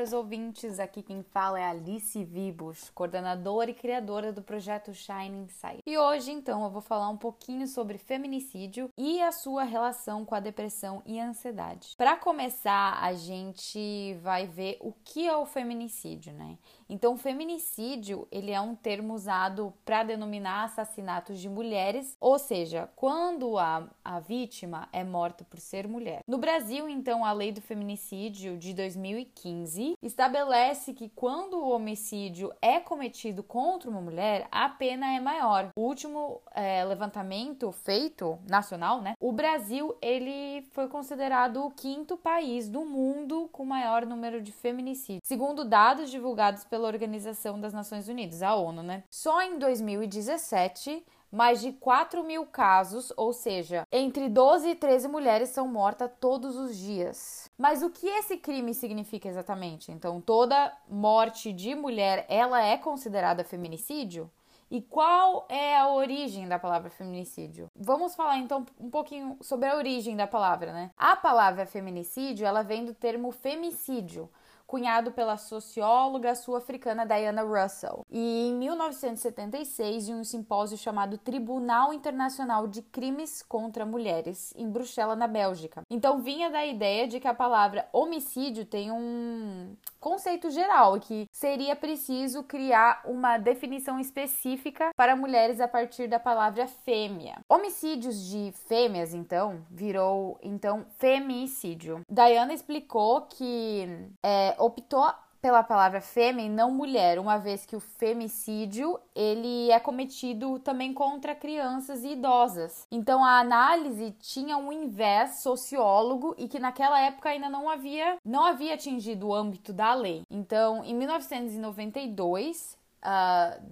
[0.00, 0.80] caros ouvintes.
[0.80, 5.82] Aqui quem fala é Alice Vibos, coordenadora e criadora do projeto Shining Sight.
[5.86, 10.34] E hoje, então, eu vou falar um pouquinho sobre feminicídio e a sua relação com
[10.34, 11.94] a depressão e a ansiedade.
[11.98, 16.56] Para começar, a gente vai ver o que é o feminicídio, né?
[16.90, 23.56] Então, feminicídio, ele é um termo usado para denominar assassinatos de mulheres, ou seja, quando
[23.58, 26.18] a, a vítima é morta por ser mulher.
[26.26, 32.80] No Brasil, então, a lei do feminicídio de 2015 estabelece que quando o homicídio é
[32.80, 35.70] cometido contra uma mulher, a pena é maior.
[35.76, 39.14] O último é, levantamento feito nacional, né?
[39.20, 45.22] O Brasil ele foi considerado o quinto país do mundo com maior número de feminicídios,
[45.22, 49.04] segundo dados divulgados pela Organização das Nações Unidas, a ONU, né?
[49.10, 55.50] Só em 2017 mais de 4 mil casos, ou seja, entre 12 e 13 mulheres
[55.50, 57.48] são mortas todos os dias.
[57.56, 59.92] Mas o que esse crime significa exatamente?
[59.92, 64.30] Então, toda morte de mulher, ela é considerada feminicídio?
[64.70, 67.66] E qual é a origem da palavra feminicídio?
[67.74, 70.92] Vamos falar então um pouquinho sobre a origem da palavra, né?
[70.96, 74.30] A palavra feminicídio, ela vem do termo femicídio,
[74.70, 78.06] cunhado pela socióloga sul-africana Diana Russell.
[78.08, 85.18] E em 1976, em um simpósio chamado Tribunal Internacional de Crimes contra Mulheres, em Bruxelas,
[85.18, 85.82] na Bélgica.
[85.90, 91.74] Então vinha da ideia de que a palavra homicídio tem um conceito geral que seria
[91.74, 97.40] preciso criar uma definição específica para mulheres a partir da palavra fêmea.
[97.48, 102.02] Homicídios de fêmeas, então, virou então femicídio.
[102.08, 103.88] Diana explicou que
[104.22, 109.80] é, optou pela palavra fêmea e não mulher, uma vez que o femicídio ele é
[109.80, 112.86] cometido também contra crianças e idosas.
[112.90, 118.44] Então a análise tinha um invés sociólogo e que naquela época ainda não havia não
[118.44, 120.22] havia atingido o âmbito da lei.
[120.30, 123.62] Então, em 1992, uh,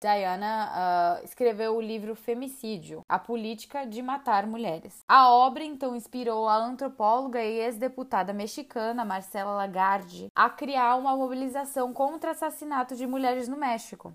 [0.00, 5.02] Diana uh, escreveu o livro Femicídio, a política de matar mulheres.
[5.08, 11.92] A obra então inspirou a antropóloga e ex-deputada mexicana Marcela Lagarde a criar uma mobilização
[11.92, 14.14] contra assassinato de mulheres no México.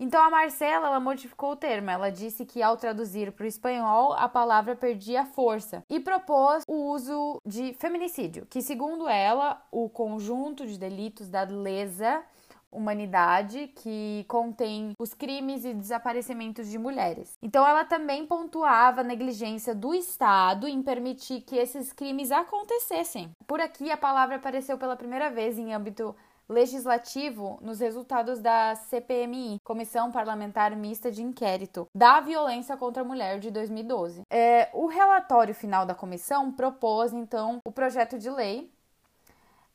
[0.00, 1.90] Então a Marcela ela modificou o termo.
[1.90, 6.90] Ela disse que ao traduzir para o espanhol a palavra perdia força e propôs o
[6.90, 12.24] uso de feminicídio, que segundo ela o conjunto de delitos da lesa
[12.72, 17.36] humanidade que contém os crimes e desaparecimentos de mulheres.
[17.42, 23.30] Então ela também pontuava a negligência do Estado em permitir que esses crimes acontecessem.
[23.46, 26.14] Por aqui a palavra apareceu pela primeira vez em âmbito
[26.48, 33.38] legislativo nos resultados da CPMI, Comissão Parlamentar Mista de Inquérito, da Violência contra a Mulher
[33.38, 34.22] de 2012.
[34.30, 38.70] É, o relatório final da comissão propôs, então, o projeto de lei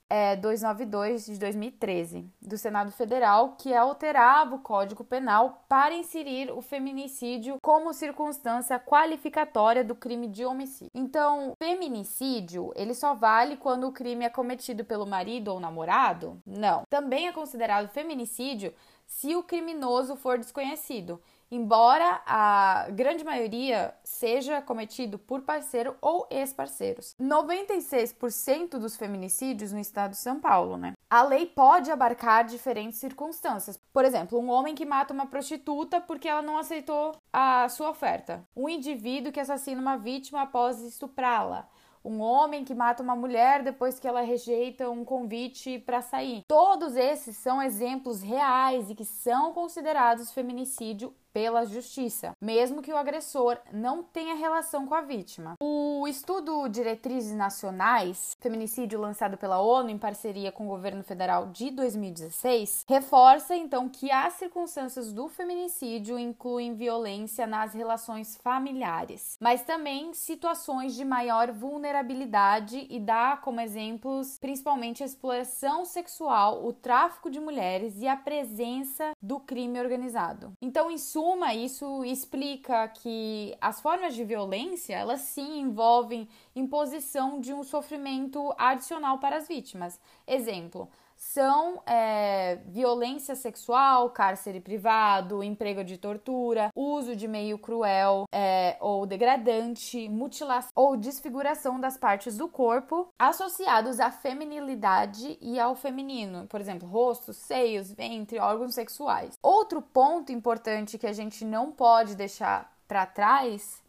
[0.10, 6.62] é, 292 de 2013 do Senado Federal, que alterava o Código Penal para inserir o
[6.62, 10.92] feminicídio como circunstância qualificatória do crime de homicídio.
[10.94, 16.42] Então, feminicídio, ele só vale quando o crime é cometido pelo marido ou namorado?
[16.46, 16.84] Não.
[16.90, 18.74] Também é considerado feminicídio
[19.06, 21.22] se o criminoso for desconhecido
[21.52, 27.16] embora a grande maioria seja cometido por parceiro ou ex-parceiros.
[27.22, 30.94] 96% dos feminicídios no estado de São Paulo, né?
[31.10, 33.80] A lei pode abarcar diferentes circunstâncias.
[33.94, 38.44] Por exemplo, um homem que mata uma prostituta porque ela não aceitou a sua oferta.
[38.56, 41.68] Um indivíduo que assassina uma vítima após estuprá-la
[42.08, 46.44] um homem que mata uma mulher depois que ela rejeita um convite para sair.
[46.48, 52.98] Todos esses são exemplos reais e que são considerados feminicídio pela justiça, mesmo que o
[52.98, 55.56] agressor não tenha relação com a vítima.
[55.62, 61.70] O estudo Diretrizes Nacionais, Feminicídio lançado pela ONU em parceria com o governo federal de
[61.72, 70.14] 2016, reforça então que as circunstâncias do feminicídio incluem violência nas relações familiares, mas também
[70.14, 77.40] situações de maior vulnerabilidade e dá como exemplos principalmente a exploração sexual, o tráfico de
[77.40, 80.52] mulheres e a presença do crime organizado.
[80.62, 86.26] Então, em suma, suma, isso explica que as formas de violência, elas sim envolvem
[86.56, 90.00] imposição de um sofrimento adicional para as vítimas.
[90.26, 98.78] Exemplo, são é, violência sexual, cárcere privado, emprego de tortura, uso de meio cruel é,
[98.80, 106.46] ou degradante, mutilação ou desfiguração das partes do corpo associados à feminilidade e ao feminino,
[106.48, 109.34] por exemplo, rosto, seios, ventre, órgãos sexuais.
[109.42, 113.82] Outro ponto importante que a gente não pode deixar para trás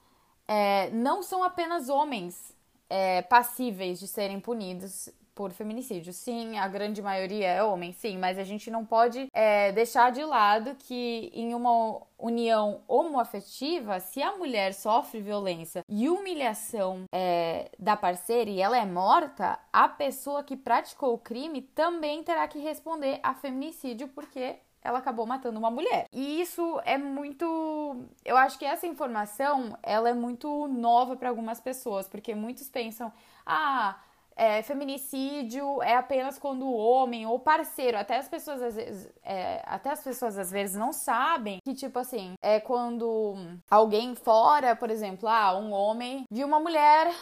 [0.47, 2.57] é não são apenas homens
[2.89, 6.13] é, passíveis de serem punidos por feminicídio.
[6.13, 10.25] Sim, a grande maioria é homem, sim, mas a gente não pode é, deixar de
[10.25, 17.97] lado que em uma união homoafetiva, se a mulher sofre violência e humilhação é, da
[17.97, 23.21] parceira e ela é morta, a pessoa que praticou o crime também terá que responder
[23.23, 26.07] a feminicídio porque ela acabou matando uma mulher.
[26.13, 31.61] E isso é muito, eu acho que essa informação, ela é muito nova para algumas
[31.61, 33.13] pessoas, porque muitos pensam:
[33.47, 33.99] "Ah,
[34.39, 39.61] é, feminicídio é apenas quando o homem ou parceiro, até as pessoas às vezes, é,
[39.67, 43.35] até as pessoas às vezes não sabem que tipo assim é quando
[43.69, 47.13] alguém fora, por exemplo, ah, um homem viu uma mulher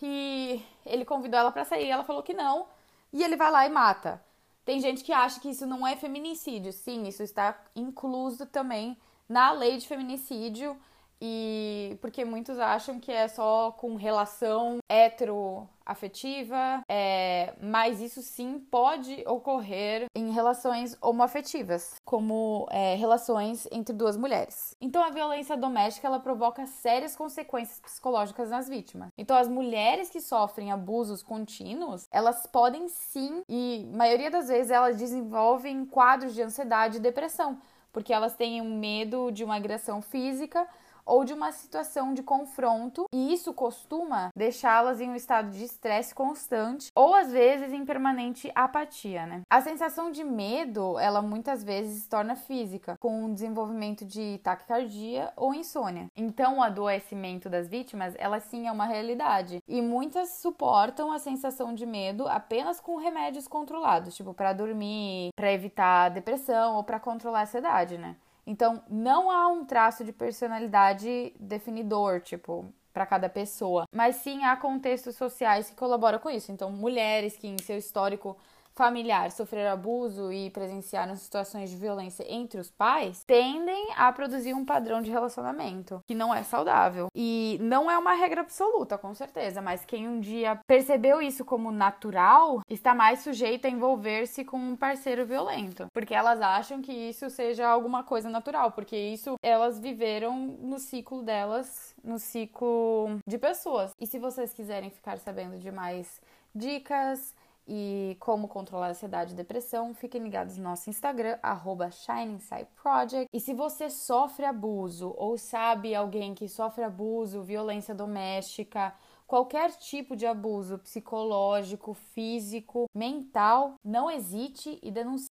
[0.00, 2.66] e ele convidou ela para sair, ela falou que não
[3.12, 4.22] e ele vai lá e mata.
[4.64, 6.72] Tem gente que acha que isso não é feminicídio.
[6.72, 8.96] Sim, isso está incluso também
[9.28, 10.76] na lei de feminicídio
[11.24, 19.22] e porque muitos acham que é só com relação heteroafetiva, é, mas isso sim pode
[19.24, 24.76] ocorrer em relações homoafetivas, como é, relações entre duas mulheres.
[24.80, 29.10] Então a violência doméstica ela provoca sérias consequências psicológicas nas vítimas.
[29.16, 34.96] Então as mulheres que sofrem abusos contínuos, elas podem sim, e maioria das vezes elas
[34.96, 37.60] desenvolvem quadros de ansiedade e depressão,
[37.92, 40.66] porque elas têm um medo de uma agressão física
[41.04, 46.14] ou de uma situação de confronto, e isso costuma deixá-las em um estado de estresse
[46.14, 49.42] constante ou às vezes em permanente apatia, né?
[49.50, 55.32] A sensação de medo, ela muitas vezes se torna física, com o desenvolvimento de taquicardia
[55.36, 56.06] ou insônia.
[56.16, 61.74] Então, o adoecimento das vítimas, ela sim é uma realidade, e muitas suportam a sensação
[61.74, 67.40] de medo apenas com remédios controlados, tipo para dormir, para evitar depressão ou para controlar
[67.40, 68.16] a ansiedade, né?
[68.46, 74.56] Então, não há um traço de personalidade definidor, tipo, para cada pessoa, mas sim há
[74.56, 76.52] contextos sociais que colaboram com isso.
[76.52, 78.36] Então, mulheres que em seu histórico
[78.74, 84.64] familiar sofrer abuso e presenciaram situações de violência entre os pais, tendem a produzir um
[84.64, 87.08] padrão de relacionamento que não é saudável.
[87.14, 91.70] E não é uma regra absoluta, com certeza, mas quem um dia percebeu isso como
[91.70, 97.28] natural está mais sujeito a envolver-se com um parceiro violento, porque elas acham que isso
[97.30, 103.90] seja alguma coisa natural, porque isso elas viveram no ciclo delas, no ciclo de pessoas.
[104.00, 106.20] E se vocês quiserem ficar sabendo de mais
[106.54, 107.34] dicas,
[107.66, 113.28] e como controlar a ansiedade e depressão, fiquem ligados no nosso Instagram, arroba ShiningSideProject.
[113.32, 118.94] E se você sofre abuso ou sabe alguém que sofre abuso, violência doméstica,
[119.26, 125.28] qualquer tipo de abuso psicológico, físico, mental, não hesite e denuncie.